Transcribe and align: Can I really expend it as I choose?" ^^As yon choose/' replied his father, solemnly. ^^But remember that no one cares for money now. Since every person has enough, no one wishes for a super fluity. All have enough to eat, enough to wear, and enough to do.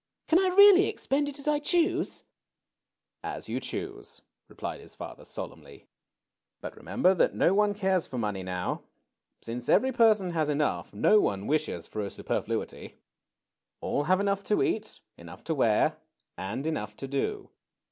Can 0.27 0.39
I 0.39 0.47
really 0.55 0.87
expend 0.87 1.29
it 1.29 1.37
as 1.37 1.47
I 1.47 1.59
choose?" 1.59 2.23
^^As 3.23 3.47
yon 3.47 3.61
choose/' 3.61 4.21
replied 4.47 4.81
his 4.81 4.95
father, 4.95 5.23
solemnly. 5.23 5.85
^^But 6.63 6.75
remember 6.75 7.13
that 7.13 7.35
no 7.35 7.53
one 7.53 7.75
cares 7.75 8.07
for 8.07 8.17
money 8.17 8.41
now. 8.41 8.81
Since 9.43 9.69
every 9.69 9.91
person 9.91 10.31
has 10.31 10.49
enough, 10.49 10.91
no 10.91 11.19
one 11.19 11.45
wishes 11.45 11.85
for 11.85 12.01
a 12.01 12.09
super 12.09 12.41
fluity. 12.41 12.95
All 13.79 14.05
have 14.05 14.19
enough 14.19 14.41
to 14.45 14.63
eat, 14.63 15.01
enough 15.19 15.43
to 15.43 15.53
wear, 15.53 15.97
and 16.35 16.65
enough 16.65 16.97
to 16.97 17.07
do. 17.07 17.51